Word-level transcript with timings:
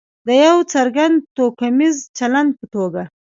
د 0.27 0.29
یو 0.45 0.57
څرګند 0.73 1.15
توکمیز 1.37 1.97
چلند 2.17 2.51
په 2.59 2.65
توګه. 2.73 3.03